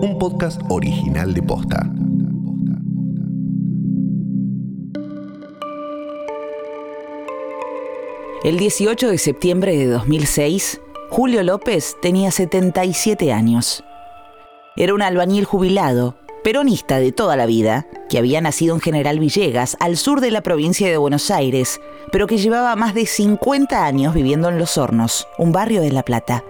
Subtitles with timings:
[0.00, 1.90] un podcast original de Posta.
[8.44, 10.80] El 18 de septiembre de 2006,
[11.10, 13.84] Julio López tenía 77 años.
[14.76, 19.76] Era un albañil jubilado, peronista de toda la vida, que había nacido en General Villegas,
[19.80, 21.80] al sur de la provincia de Buenos Aires,
[22.12, 26.04] pero que llevaba más de 50 años viviendo en Los Hornos, un barrio de La
[26.04, 26.44] Plata.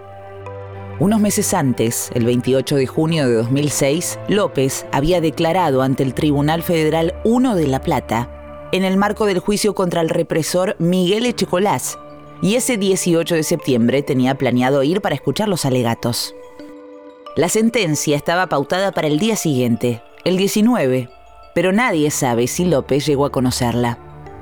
[0.99, 6.63] Unos meses antes, el 28 de junio de 2006, López había declarado ante el Tribunal
[6.63, 11.99] Federal 1 de La Plata en el marco del juicio contra el represor Miguel Echecolás,
[12.41, 16.33] y ese 18 de septiembre tenía planeado ir para escuchar los alegatos.
[17.35, 21.09] La sentencia estaba pautada para el día siguiente, el 19,
[21.53, 23.99] pero nadie sabe si López llegó a conocerla.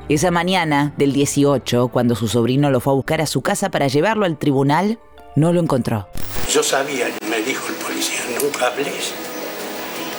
[0.07, 3.87] Esa mañana del 18, cuando su sobrino lo fue a buscar a su casa para
[3.87, 4.99] llevarlo al tribunal,
[5.35, 6.07] no lo encontró.
[6.49, 9.13] Yo sabía, me dijo el policía, nunca hables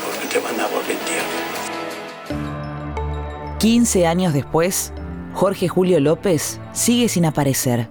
[0.05, 1.25] porque te van a boletear.
[3.58, 4.92] 15 años después,
[5.33, 7.89] Jorge Julio López sigue sin aparecer.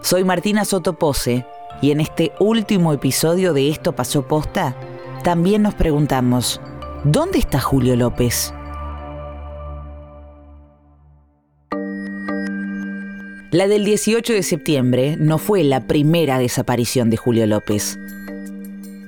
[0.00, 1.46] Soy Martina Sotopose
[1.82, 4.74] y en este último episodio de Esto pasó posta,
[5.22, 6.60] también nos preguntamos,
[7.04, 8.54] ¿dónde está Julio López?
[13.52, 17.96] La del 18 de septiembre no fue la primera desaparición de Julio López.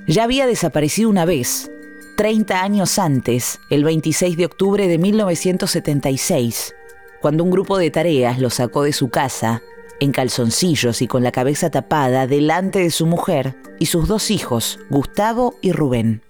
[0.07, 1.69] Ya había desaparecido una vez,
[2.15, 6.73] 30 años antes, el 26 de octubre de 1976,
[7.19, 9.61] cuando un grupo de tareas lo sacó de su casa,
[9.99, 14.79] en calzoncillos y con la cabeza tapada, delante de su mujer y sus dos hijos,
[14.89, 16.21] Gustavo y Rubén.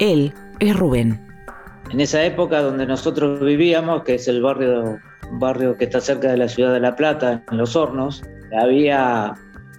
[0.00, 1.24] Él es Rubén.
[1.92, 4.98] En esa época donde nosotros vivíamos, que es el barrio,
[5.32, 8.22] barrio que está cerca de la ciudad de La Plata, en Los Hornos,
[8.58, 9.34] había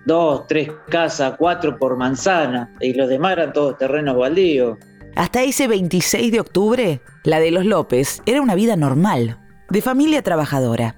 [0.06, 4.78] dos, tres casas, cuatro por manzana, y los demás eran todos terrenos baldíos.
[5.16, 9.38] Hasta ese 26 de octubre, la de los López era una vida normal,
[9.70, 10.96] de familia trabajadora.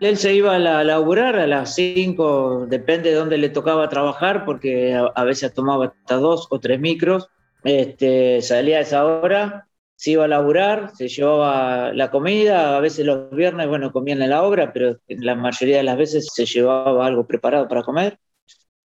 [0.00, 4.94] Él se iba a, laburar a las 5, depende de dónde le tocaba trabajar, porque
[4.94, 7.28] a, veces tomaba hasta dos o tres micros.
[7.64, 9.68] Este, salía a esa hora,
[10.00, 14.30] se iba a laburar, se llevaba la comida, a veces los viernes, bueno, comían en
[14.30, 18.18] la obra, pero la mayoría de las veces se llevaba algo preparado para comer.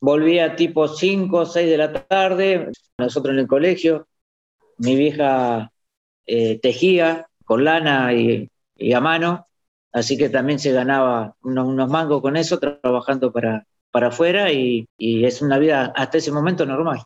[0.02, 4.10] Volvía tipo 5 o 6 de la tarde, nosotros en el colegio,
[4.78, 5.72] mi vieja
[6.26, 8.50] eh, tejía con lana y,
[8.94, 9.48] a mano,
[9.94, 15.42] así que también se ganaba unos, mangos con eso, trabajando para, para afuera y es
[15.42, 17.00] una vida hasta ese momento normal.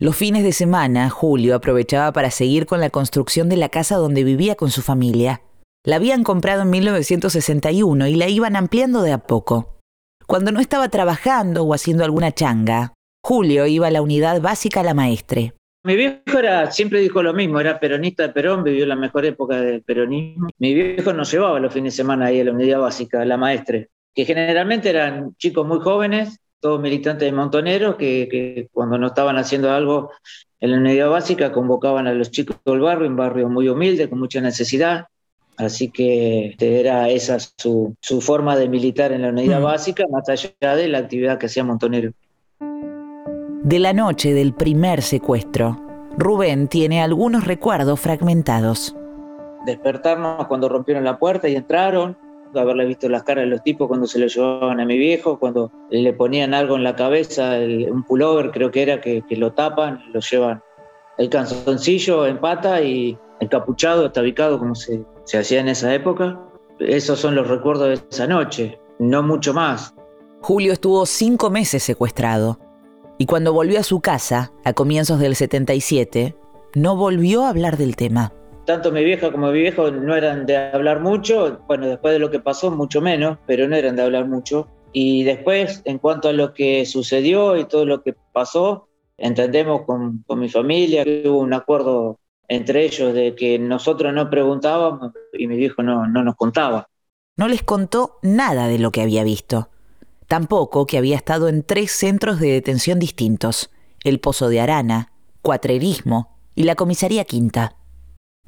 [0.00, 4.22] Los fines de semana, Julio aprovechaba para seguir con la construcción de la casa donde
[4.22, 5.42] vivía con su familia.
[5.84, 9.80] La habían comprado en 1961 y la iban ampliando de a poco.
[10.28, 12.94] Cuando no estaba trabajando o haciendo alguna changa,
[13.24, 15.54] Julio iba a la unidad básica La Maestre.
[15.84, 19.60] Mi viejo era, siempre dijo lo mismo, era peronista de Perón, vivió la mejor época
[19.60, 20.48] del peronismo.
[20.58, 23.88] Mi viejo nos llevaba los fines de semana ahí a la unidad básica, la maestre,
[24.14, 29.70] que generalmente eran chicos muy jóvenes, todos militantes de Montoneros, que, cuando no estaban haciendo
[29.70, 30.10] algo
[30.60, 34.18] en la unidad básica convocaban a los chicos del barrio, un barrio muy humilde, con
[34.18, 35.06] mucha necesidad.
[35.56, 39.64] Así que era esa su, su forma de militar en la unidad mm.
[39.64, 42.12] básica, más allá de la actividad que hacía Montonero.
[42.60, 45.80] De la noche del primer secuestro,
[46.16, 48.96] Rubén tiene algunos recuerdos fragmentados.
[49.66, 52.16] Despertarnos cuando rompieron la puerta y entraron,
[52.54, 55.70] haberle visto las caras de los tipos cuando se lo llevaban a mi viejo, cuando
[55.90, 57.58] le ponían algo en la cabeza,
[57.90, 60.62] un pullover creo que era, que, lo tapan, lo llevan
[61.18, 66.40] el canzoncillo en pata y encapuchado, estabicado como se, se hacía en esa época.
[66.78, 69.94] Esos son los recuerdos de esa noche, no mucho más.
[70.40, 72.58] Julio estuvo cinco meses secuestrado
[73.18, 76.36] y cuando volvió a su casa, a comienzos del 77,
[76.74, 78.32] no volvió a hablar del tema.
[78.68, 82.30] Tanto mi vieja como mi viejo no eran de hablar mucho, bueno, después de lo
[82.30, 84.68] que pasó, mucho menos, pero no eran de hablar mucho.
[84.92, 90.22] Y después, en cuanto a lo que sucedió y todo lo que pasó, entendemos con,
[90.36, 95.56] mi familia que hubo un acuerdo entre ellos de que nosotros no preguntábamos y mi
[95.56, 96.90] viejo no, no nos contaba.
[97.38, 99.70] No les contó nada de lo que había visto.
[100.26, 103.70] Tampoco que había estado en tres centros de detención distintos,
[104.04, 107.78] el Pozo de Arana, Cuatrerismo y la Comisaría Quinta.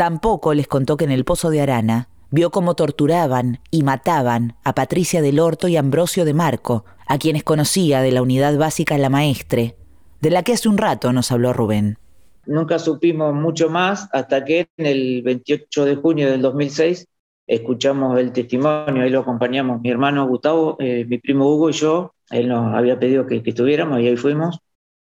[0.00, 4.75] Tampoco les contó que en el Pozo de Arana vio cómo torturaban y mataban a
[4.75, 9.11] Patricia del Horto y Ambrosio de Marco, a quienes conocía de la unidad básica La
[9.11, 9.76] Maestre,
[10.23, 11.99] de la que hace un rato nos habló Rubén.
[12.47, 17.06] Nunca supimos mucho más hasta que en el 28 de junio del 2006
[17.47, 22.14] escuchamos el testimonio, ahí lo acompañamos mi hermano Gustavo, eh, mi primo Hugo y yo,
[22.31, 24.61] él nos había pedido que, estuviéramos y ahí fuimos.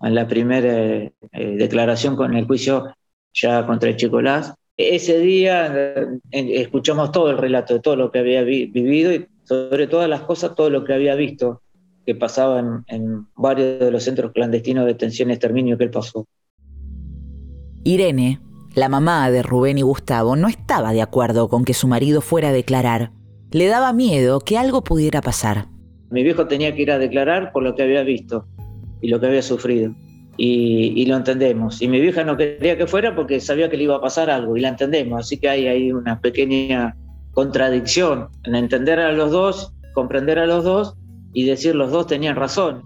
[0.00, 2.92] en la primera eh, declaración con el juicio
[3.32, 4.54] ya contra el Chicolás.
[4.88, 10.08] Ese día escuchamos todo el relato de todo lo que había vivido y sobre todas
[10.08, 11.60] las cosas, todo lo que había visto
[12.06, 15.90] que pasaba en, en varios de los centros clandestinos de detención y exterminio que él
[15.90, 16.26] pasó.
[17.84, 18.40] Irene,
[18.74, 22.48] la mamá de Rubén y Gustavo, no estaba de acuerdo con que su marido fuera
[22.48, 23.12] a declarar.
[23.50, 25.68] Le daba miedo que algo pudiera pasar.
[26.10, 28.46] Mi viejo tenía que ir a declarar por lo que había visto
[29.02, 29.94] y lo que había sufrido.
[30.42, 31.82] Y, lo entendemos.
[31.82, 34.56] Y mi vieja no quería que fuera porque sabía que le iba a pasar algo
[34.56, 35.20] y la entendemos.
[35.20, 36.96] Así que hay ahí una pequeña
[37.32, 40.96] contradicción en entender a los dos, comprender a los dos
[41.34, 42.82] y decir los dos tenían razón.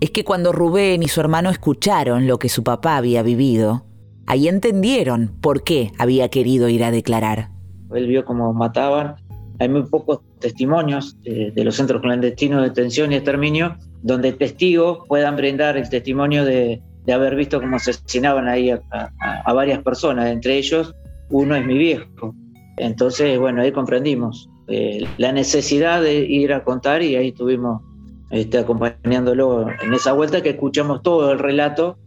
[0.00, 3.84] Es que cuando Rubén y su hermano escucharon lo que su papá había vivido,
[4.26, 7.50] ahí entendieron por qué había querido ir a declarar.
[7.94, 9.14] Él vio cómo mataban.
[9.60, 15.36] Hay muy pocos testimonios de, los centros clandestinos de detención y exterminio donde testigos puedan
[15.36, 16.82] brindar el testimonio de,
[17.12, 20.94] haber visto cómo asesinaban ahí a, varias personas, entre ellos
[21.28, 22.34] uno es mi viejo.
[22.76, 27.82] Entonces, bueno, ahí comprendimos eh, la necesidad de ir a contar y ahí estuvimos
[28.30, 31.98] este, acompañándolo en esa vuelta que escuchamos todo el relato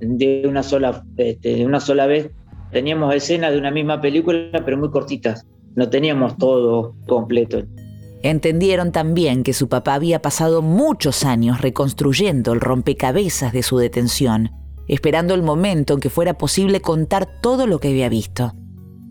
[0.00, 2.30] de una sola, este, de una sola vez.
[2.72, 5.46] Teníamos escenas de una misma película, pero muy cortitas.
[5.74, 7.62] No teníamos todo completo.
[8.22, 14.50] Entendieron también que su papá había pasado muchos años reconstruyendo el rompecabezas de su detención,
[14.88, 18.52] esperando el momento en que fuera posible contar todo lo que había visto.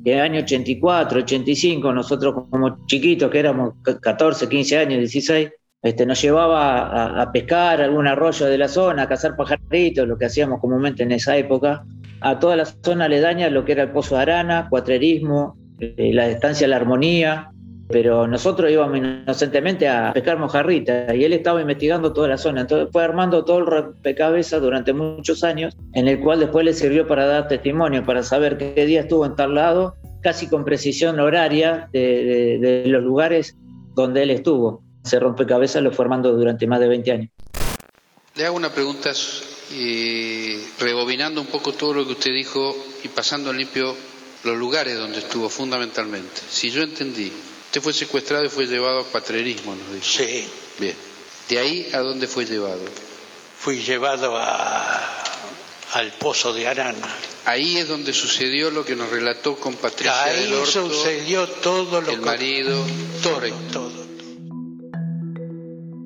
[0.06, 5.50] En el año 84, 85, nosotros como chiquitos, que éramos 14, 15 años, 16,
[5.82, 10.26] este, nos llevaba a, pescar algún arroyo de la zona, a cazar pajaritos, lo que
[10.26, 11.84] hacíamos comúnmente en esa época,
[12.22, 16.28] a toda la zona aledaña, lo que era el Pozo de Arana, Cuatrerismo, eh, la
[16.28, 17.52] estancia La Armonía,
[17.90, 22.62] pero nosotros íbamos inocentemente a pescar mojarrita y él estaba investigando toda la zona.
[22.62, 27.08] Entonces fue armando todo el rompecabezas durante muchos años, en el cual después le sirvió
[27.08, 31.90] para dar testimonio, para saber qué día estuvo en tal lado, casi con precisión horaria
[31.92, 33.58] de los lugares
[33.96, 37.30] donde él estuvo ese rompecabezas lo fue armando durante más de 20 años.
[38.36, 39.12] Le hago una pregunta,
[39.74, 43.96] eh, rebobinando un poco todo lo que usted dijo y pasando limpio
[44.44, 46.42] los lugares donde estuvo fundamentalmente.
[46.48, 47.32] Si yo entendí,
[47.70, 50.04] usted fue secuestrado y fue llevado a patrerismo, nos dijo.
[50.04, 50.48] Sí.
[50.80, 50.96] Bien.
[51.48, 52.82] ¿De ahí a dónde fue llevado?
[53.60, 55.00] Fui llevado a,
[55.94, 57.08] al Pozo de Arana.
[57.46, 62.22] Ahí es donde sucedió lo que nos relató con Patricia Ahí sucedió todo lo el
[62.22, 62.84] marido,
[63.22, 63.92] todo, todo.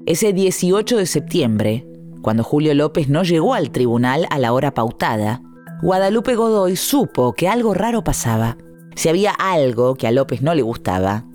[0.05, 1.87] Ese 18 de septiembre,
[2.21, 5.41] cuando Julio López no llegó al tribunal a la hora pautada,
[5.81, 8.57] Guadalupe Godoy supo que algo raro pasaba.
[8.95, 11.25] Si había algo que a López no le gustaba,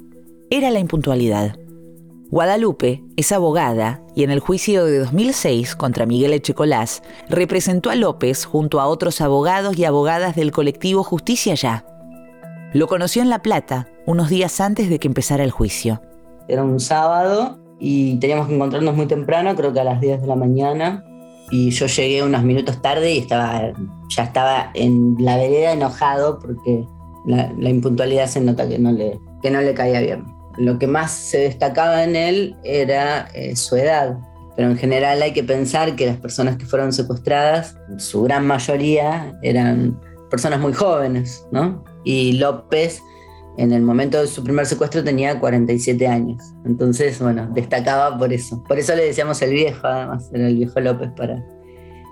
[0.51, 1.57] era la impuntualidad.
[2.31, 8.45] Guadalupe es abogada y en el juicio de 2006 contra Miguel Echecolás representó a López
[8.45, 11.87] junto a otros abogados y abogadas del colectivo Justicia Ya.
[12.75, 16.03] Lo conoció en La Plata unos días antes de que empezara el juicio.
[16.49, 20.27] Era un sábado y teníamos que encontrarnos muy temprano, creo que a las 10 de
[20.27, 21.05] la mañana.
[21.51, 23.73] Y yo llegué unos minutos tarde y estaba,
[24.11, 26.85] ya estaba en la vereda enojado porque
[27.25, 30.38] la, impuntualidad se nota que no, le, que no le caía bien.
[30.59, 34.19] Lo que más se destacaba en él era eh, su edad,
[34.57, 39.39] pero en general hay que pensar que las personas que fueron secuestradas, su gran mayoría
[39.43, 39.99] eran
[40.31, 41.85] personas muy jóvenes, ¿no?
[42.05, 43.01] Y López
[43.59, 46.43] en el momento de su primer secuestro tenía 47 años.
[46.65, 48.63] Entonces, bueno, destacaba por eso.
[48.69, 51.45] Por eso le decíamos el viejo, además, era el viejo López para,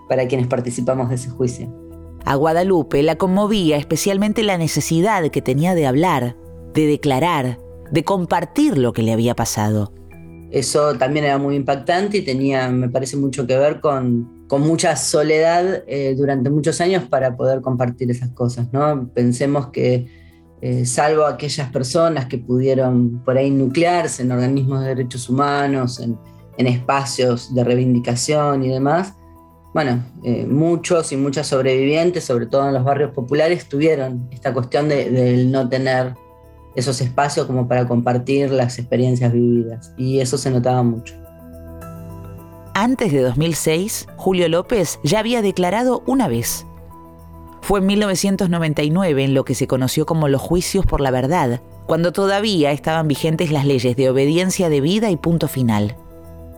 [0.08, 1.72] para quienes participamos de ese juicio.
[2.24, 6.36] A Guadalupe la conmovía especialmente la necesidad que tenía de hablar,
[6.74, 7.58] de declarar,
[7.90, 9.92] de compartir lo que le había pasado.
[10.50, 14.96] Eso también era muy impactante y tenía, me parece, mucho que ver con, con mucha
[14.96, 18.72] soledad eh, durante muchos años para poder compartir esas cosas.
[18.72, 19.08] ¿no?
[19.12, 20.06] Pensemos que
[20.62, 26.18] eh, salvo aquellas personas que pudieron por ahí nuclearse en organismos de derechos humanos, en,
[26.58, 29.12] espacios de reivindicación y demás,
[29.74, 34.88] bueno, eh, muchos y muchas sobrevivientes, sobre todo en los barrios populares, tuvieron esta cuestión
[34.88, 36.14] de, no tener
[36.76, 39.92] esos espacios como para compartir las experiencias vividas.
[39.96, 41.14] Y eso se notaba mucho.
[42.74, 46.66] Antes de 2006, Julio López ya había declarado una vez
[47.66, 52.12] fue en 1999 en lo que se conoció como los juicios por la verdad, cuando
[52.12, 55.96] todavía estaban vigentes las leyes de obediencia debida y punto final.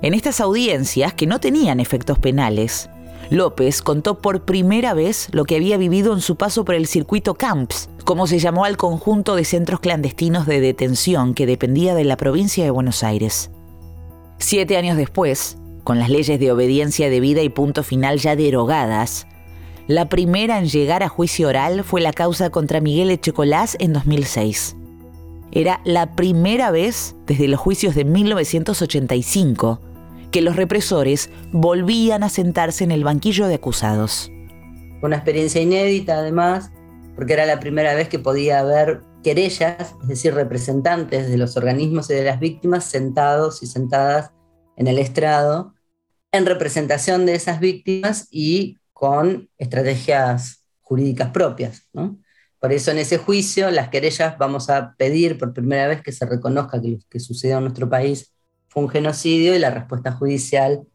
[0.02, 2.90] En estas audiencias, que no tenían efectos penales,
[3.30, 7.34] López contó por primera vez lo que había vivido en su paso por el circuito
[7.34, 12.16] Camps, como se llamó al conjunto de centros clandestinos de detención que dependía de la
[12.16, 13.50] provincia de Buenos Aires.
[14.38, 19.26] Siete años después, con las leyes de obediencia debida y punto final ya derogadas,
[19.88, 24.76] la primera en llegar a juicio oral fue la causa contra Miguel Echecolás en 2006.
[25.50, 29.80] Era la primera vez desde los juicios de 1985
[30.30, 34.30] que los represores volvían a sentarse en el banquillo de acusados.
[35.02, 36.70] Una experiencia inédita además,
[37.14, 42.10] porque era la primera vez que podía haber querellas, es decir, representantes de los organismos
[42.10, 44.32] y de las víctimas sentados y sentadas
[44.76, 45.74] en el estrado
[46.32, 51.88] en representación de esas víctimas y con estrategias jurídicas propias.
[52.60, 56.26] Por eso en ese juicio las querellas vamos a pedir por primera vez que se
[56.26, 58.32] reconozca que lo que sucedió en nuestro país
[58.68, 60.86] fue un genocidio y la respuesta judicial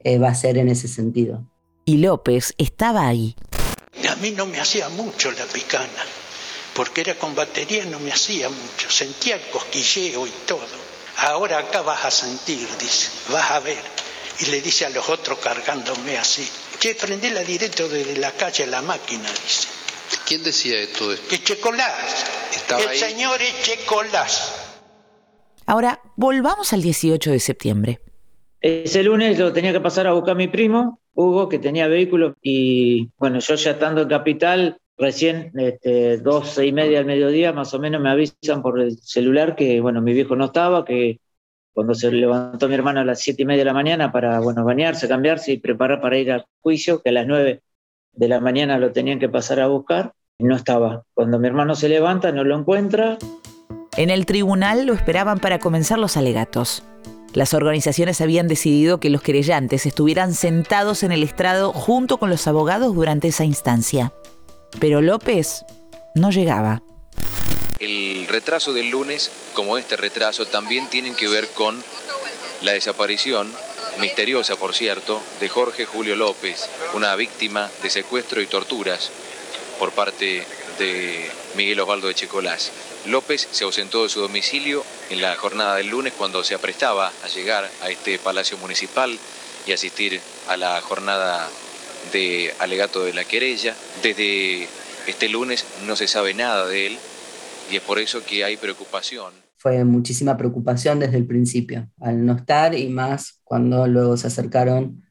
[0.00, 1.44] eh, va a ser en ese sentido.
[1.84, 3.36] Y López estaba ahí.
[4.08, 6.04] A mí no me hacía mucho la picana,
[6.74, 10.86] porque era con batería no me hacía mucho, sentía el cosquilleo y todo.
[11.18, 13.82] Ahora acá vas a sentir, dice, vas a ver.
[14.40, 16.46] Y le dice a los otros cargándome así,
[16.78, 16.94] Che,
[17.30, 19.68] la directo desde la calle a la máquina, dice.
[20.26, 21.12] ¿Quién decía esto?
[21.30, 21.94] Echecolás.
[22.78, 24.65] el señor Echecolás.
[25.66, 28.00] Ahora, volvamos al 18 de septiembre.
[28.60, 32.36] Ese lunes lo tenía que pasar a buscar a mi primo, Hugo, que tenía vehículo,
[32.40, 37.74] y bueno, yo ya estando en Capital, recién este, doce y media al mediodía, más
[37.74, 41.20] o menos me avisan por el celular que, bueno, mi viejo no estaba, que
[41.72, 44.64] cuando se levantó mi hermano a las siete y media de la mañana para, bueno,
[44.64, 47.62] bañarse, cambiarse y preparar para ir al juicio, que a las nueve
[48.12, 51.02] de la mañana lo tenían que pasar a buscar, no estaba.
[51.12, 53.18] Cuando mi hermano se levanta, no lo encuentra.
[53.96, 56.82] En el tribunal lo esperaban para comenzar los alegatos.
[57.32, 62.46] Las organizaciones habían decidido que los querellantes estuvieran sentados en el estrado junto con los
[62.46, 64.12] abogados durante esa instancia.
[64.80, 65.64] Pero López
[66.14, 66.82] no llegaba.
[67.78, 71.82] El retraso del lunes, como este retraso, también tienen que ver con
[72.60, 73.50] la desaparición,
[73.98, 79.10] misteriosa por cierto, de Jorge Julio López, una víctima de secuestro y torturas
[79.78, 80.42] por parte
[80.78, 82.70] de Miguel Osvaldo de Checolás.
[83.06, 87.28] López se ausentó de su domicilio en la jornada del lunes cuando se aprestaba a
[87.28, 89.18] llegar a este palacio municipal
[89.66, 91.48] y asistir a la jornada
[92.12, 93.74] de alegato de la querella.
[94.02, 94.68] Desde
[95.06, 96.98] este lunes no se sabe nada de él,
[97.70, 99.32] y es por eso que hay preocupación.
[99.56, 105.02] Fue muchísima preocupación desde el principio, al no estar y más cuando luego se acercaron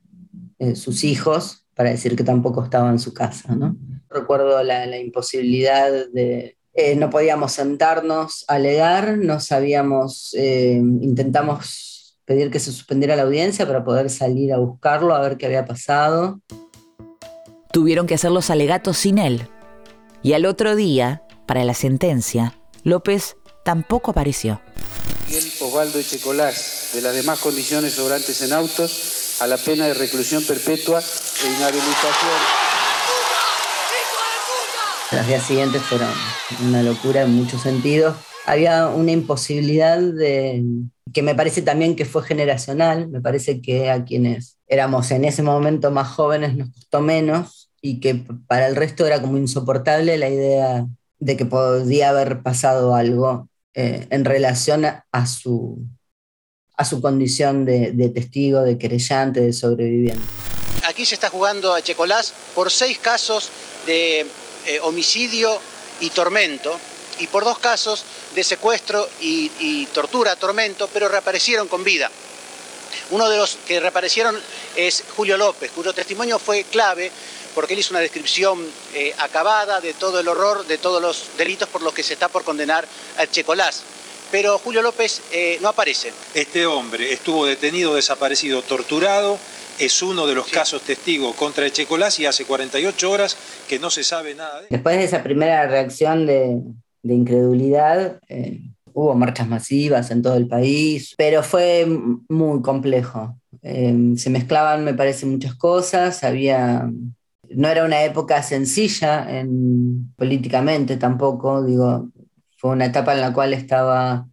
[0.59, 3.53] eh, sus hijos para decir que tampoco estaba en su casa.
[3.55, 3.75] ¿no?
[4.09, 6.57] Recuerdo la, imposibilidad de...
[6.77, 13.21] Eh, no podíamos sentarnos a alegar, no sabíamos, eh, intentamos pedir que se suspendiera la
[13.21, 16.41] audiencia para poder salir a buscarlo, a ver qué había pasado.
[17.71, 19.47] Tuvieron que hacer los alegatos sin él.
[20.21, 24.61] Y al otro día, para la sentencia, López tampoco apareció.
[25.27, 30.43] Miguel Osvaldo Echecolás, de las demás condiciones sobrantes en autos, a la pena de reclusión
[30.43, 32.64] perpetua e inhabilitación.
[35.15, 36.09] Los días siguientes fueron
[36.67, 38.17] una locura en muchos sentidos.
[38.45, 40.61] Había una imposibilidad de,
[41.13, 45.41] que me parece también que fue generacional, me parece que a quienes éramos en ese
[45.41, 50.27] momento más jóvenes nos costó menos y que para el resto era como insoportable la
[50.27, 50.85] idea
[51.19, 55.79] de que podía haber pasado algo eh, en relación a, su,
[56.75, 60.25] a su condición de, testigo, de querellante, de sobreviviente.
[60.85, 63.49] Aquí se está jugando a Checolás por seis casos
[63.85, 64.27] de
[64.65, 65.59] eh, homicidio
[65.99, 66.79] y tormento,
[67.19, 68.03] y por dos casos
[68.33, 72.11] de secuestro y, tortura, tormento, pero reaparecieron con vida.
[73.11, 74.39] Uno de los que reaparecieron
[74.75, 77.11] es Julio López, cuyo testimonio fue clave
[77.53, 81.69] porque él hizo una descripción eh, acabada de todo el horror, de todos los delitos
[81.69, 82.85] por los que se está por condenar
[83.17, 83.83] al Checolás.
[84.29, 86.11] Pero Julio López eh, no aparece.
[86.33, 89.39] Este hombre estuvo detenido, desaparecido, torturado,
[89.79, 93.89] es uno de los casos testigos contra el Checolás y hace 48 horas que no
[93.89, 94.67] se sabe nada de.
[94.69, 96.61] Después de esa primera reacción de,
[97.03, 98.61] incredulidad, eh,
[98.93, 101.85] hubo marchas masivas en todo el país, pero fue
[102.29, 103.37] muy complejo.
[103.61, 106.89] se mezclaban, me parece, muchas cosas, había
[107.49, 109.27] no era una época sencilla
[110.15, 112.09] políticamente tampoco, digo,
[112.57, 114.27] fue una etapa en la cual estaba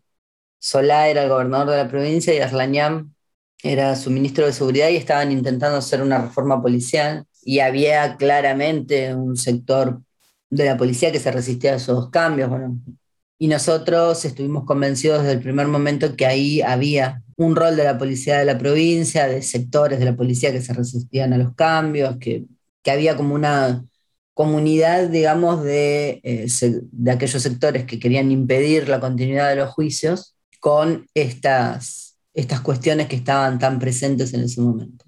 [0.59, 3.15] Solá, era el gobernador de la provincia, y Arlañán
[3.63, 9.15] era su ministro de Seguridad y estaban intentando hacer una reforma policial y había claramente
[9.15, 10.03] un sector
[10.51, 12.51] de la policía que se resistía a esos cambios.
[13.39, 17.99] Y nosotros estuvimos convencidos desde el primer momento que ahí había un rol de la
[17.99, 22.17] policía de la provincia, de sectores de la policía que se resistían a los cambios,
[22.19, 22.45] que
[22.83, 23.85] que había como una
[24.35, 26.47] comunidad, digamos, de, eh,
[26.91, 32.02] de aquellos sectores que querían impedir la continuidad de los juicios con estas
[32.35, 35.05] estas cuestiones que estaban tan presentes en ese momento.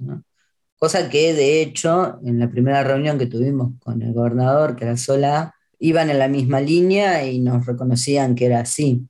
[0.76, 4.96] Cosa que de hecho en la primera reunión que tuvimos con el gobernador, que era
[4.96, 9.06] Sola, iban en la misma línea y nos reconocían que era así.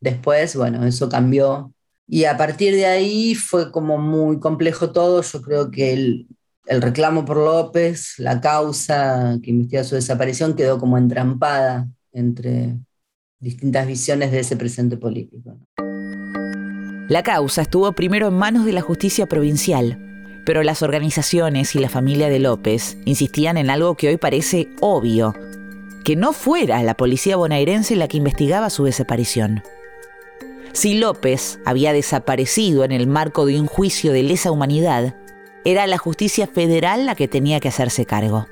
[0.00, 1.72] Después, bueno, eso cambió
[2.12, 5.22] y a partir de ahí fue como muy complejo todo.
[5.22, 6.28] Yo creo que el,
[6.66, 12.78] reclamo por López, la causa que investiga su desaparición quedó como entrampada entre
[13.40, 15.56] distintas visiones de ese presente político.
[17.08, 19.98] La causa estuvo primero en manos de la justicia provincial,
[20.44, 25.34] pero las organizaciones y la familia de López insistían en algo que hoy parece obvio,
[26.04, 29.62] que no fuera la policía bonaerense la que investigaba su desaparición.
[30.72, 35.16] Si López había desaparecido en el marco de un juicio de lesa humanidad,
[35.64, 38.46] era la justicia federal la que tenía que hacerse cargo.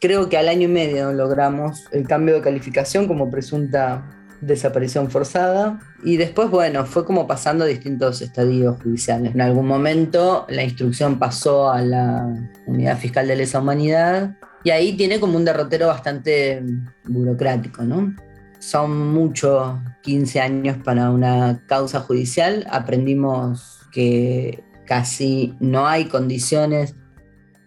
[0.00, 5.78] Creo que al año y medio logramos el cambio de calificación como presunta desaparición forzada
[6.04, 9.34] y después, bueno, fue como pasando distintos estadios judiciales.
[9.34, 12.26] En algún momento la instrucción pasó a la
[12.66, 16.62] Unidad Fiscal de Lesa Humanidad y ahí tiene como un derrotero bastante
[17.04, 18.14] burocrático, ¿no?
[18.58, 22.66] Son muchos 15 años para una causa judicial.
[22.70, 26.94] Aprendimos que casi no hay condiciones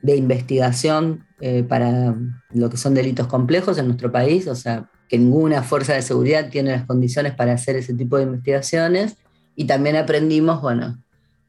[0.01, 2.15] de investigación eh, para
[2.53, 6.49] lo que son delitos complejos en nuestro país, o sea, que ninguna fuerza de seguridad
[6.49, 9.15] tiene las condiciones para hacer ese tipo de investigaciones.
[9.55, 10.97] Y también aprendimos, bueno,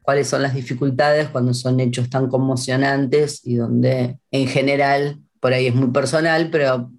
[0.01, 5.67] cuáles son las dificultades cuando son hechos tan conmocionantes y donde en general, por ahí
[5.67, 6.91] es muy personal, pero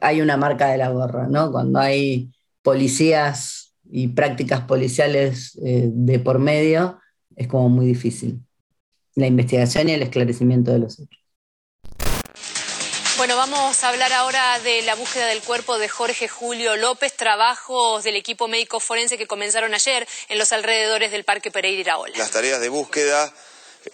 [0.00, 1.50] hay una marca de la gorra, ¿no?
[1.50, 2.30] Cuando hay
[2.62, 6.98] policías y prácticas policiales eh, de por medio,
[7.36, 8.40] es como muy difícil.
[9.14, 11.23] La investigación y el esclarecimiento de los hechos.
[13.16, 18.02] Bueno, vamos a hablar ahora de la búsqueda del cuerpo de Jorge Julio López, trabajos
[18.02, 22.18] del equipo médico forense que comenzaron ayer en los alrededores del Parque Pereira Iraola.
[22.18, 23.32] Las tareas de búsqueda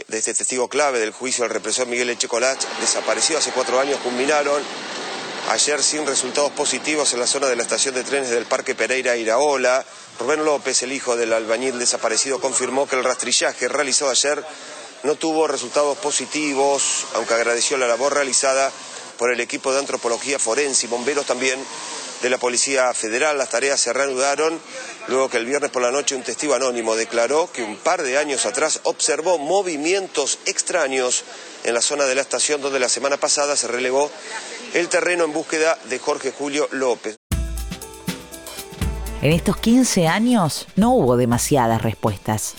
[0.09, 4.63] de este testigo clave del juicio del represor Miguel Echecolach, desaparecido hace cuatro años, culminaron
[5.51, 9.17] ayer sin resultados positivos en la zona de la estación de trenes del Parque Pereira
[9.17, 9.85] Iraola.
[10.19, 14.43] Rubén López, el hijo del albañil desaparecido, confirmó que el rastrillaje realizado ayer
[15.03, 18.73] no tuvo resultados positivos, aunque agradeció la labor realizada
[19.21, 21.61] por el equipo de antropología forense y bomberos también
[22.23, 23.37] de la Policía Federal.
[23.37, 24.59] Las tareas se reanudaron
[25.09, 28.17] luego que el viernes por la noche un testigo anónimo declaró que un par de
[28.17, 31.25] años atrás observó movimientos extraños
[31.65, 34.11] en la zona de la estación donde la semana pasada se relevó
[34.73, 37.17] el terreno en búsqueda de Jorge Julio López.
[39.21, 42.55] En estos 15 años no hubo demasiadas respuestas.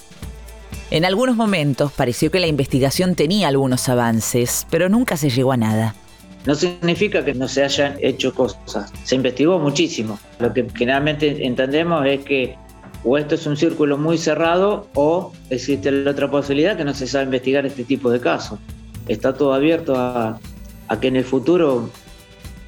[0.92, 5.58] En algunos momentos pareció que la investigación tenía algunos avances, pero nunca se llegó a
[5.58, 5.96] nada.
[6.46, 8.92] No significa que no se hayan hecho cosas.
[9.04, 10.20] Se investigó muchísimo.
[10.40, 12.56] Lo que generalmente entendemos es que
[13.04, 17.08] o esto es un círculo muy cerrado o existe la otra posibilidad que no se
[17.08, 18.60] sabe investigar este tipo de casos.
[19.08, 20.40] Está todo abierto a,
[21.00, 21.90] que en el futuro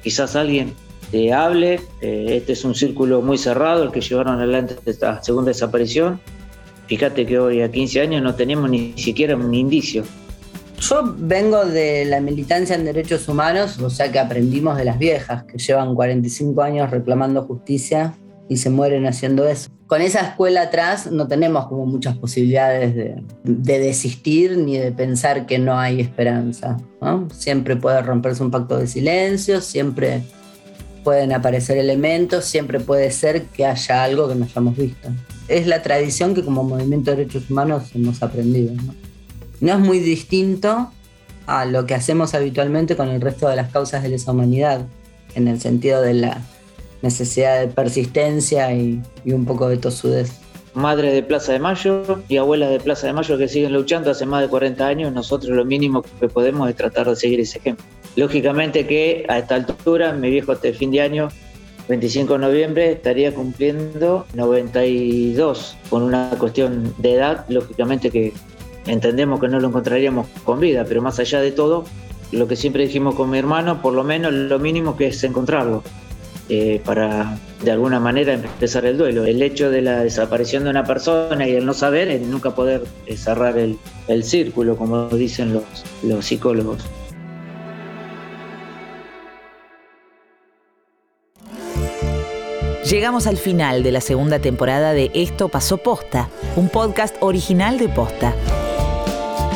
[0.02, 0.72] quizás alguien
[1.10, 1.80] te hable.
[2.00, 6.20] Eh, este es un círculo muy cerrado el que llevaron adelante esta segunda desaparición.
[6.86, 10.04] Fíjate que hoy a 15 años no tenemos ni siquiera un indicio.
[10.80, 15.44] Yo vengo de la militancia en derechos humanos, o sea que aprendimos de las viejas,
[15.44, 18.14] que llevan 45 años reclamando justicia
[18.48, 19.70] y se mueren haciendo eso.
[19.86, 25.58] Con esa escuela atrás no tenemos como muchas posibilidades de, desistir ni de pensar que
[25.58, 26.78] no hay esperanza.
[27.34, 30.22] Siempre puede romperse un pacto de silencio, siempre
[31.04, 35.08] pueden aparecer elementos, siempre puede ser que haya algo que no hayamos visto.
[35.48, 38.72] Es la tradición que como movimiento de derechos humanos hemos aprendido.
[39.60, 40.90] No es muy distinto
[41.46, 44.86] a lo que hacemos habitualmente con el resto de las causas de lesa humanidad,
[45.34, 46.40] en el sentido de la
[47.02, 50.40] necesidad de persistencia y, un poco de tosudez.
[50.74, 54.26] Madre de Plaza de Mayo y abuelas de Plaza de Mayo que siguen luchando hace
[54.26, 57.84] más de 40 años, nosotros lo mínimo que podemos es tratar de seguir ese ejemplo.
[58.16, 61.28] Lógicamente que a esta altura, mi viejo este fin de año,
[61.88, 68.32] 25 de noviembre, estaría cumpliendo 92, con una cuestión de edad, lógicamente que
[68.86, 71.84] entendemos que no lo encontraríamos con vida, pero más allá de todo,
[72.32, 75.82] lo que siempre dijimos con mi hermano, por lo menos lo mínimo que es encontrarlo.
[76.50, 79.24] Eh, para de alguna manera empezar el duelo.
[79.24, 82.82] El hecho de la desaparición de una persona y el no saber, el nunca poder
[83.06, 83.78] eh, cerrar el,
[84.24, 85.58] círculo, como dicen
[86.02, 86.84] los psicólogos.
[92.84, 97.88] Llegamos al final de la segunda temporada de Esto pasó posta, un podcast original de
[97.88, 98.34] posta.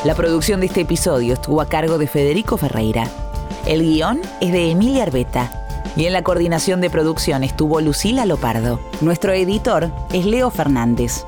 [0.05, 3.09] La producción de este episodio estuvo a cargo de Federico Ferreira.
[3.67, 5.51] El guion es de Emilia Arbeta
[5.97, 8.79] y en la coordinación de producción estuvo Lucila Lopardo.
[9.01, 11.25] Nuestro editor es Leo Fernández.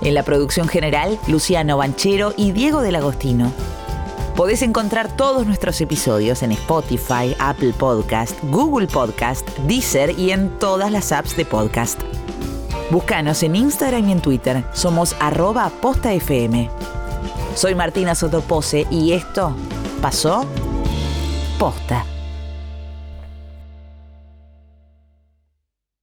[0.00, 3.52] En la producción general, Luciano Banchero y Diego del Agostino.
[4.34, 10.90] Podés encontrar todos nuestros episodios en Spotify, Apple Podcast, Google Podcast, Deezer y en todas
[10.90, 12.00] las apps de podcast.
[12.90, 14.64] Búscanos en Instagram y en Twitter.
[14.72, 16.70] Somos arroba postafm.
[17.56, 19.56] Soy Martina Sotopose y esto
[20.02, 20.44] pasó
[21.58, 22.04] posta.